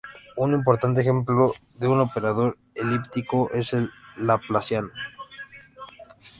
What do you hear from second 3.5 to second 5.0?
es el Laplaciano.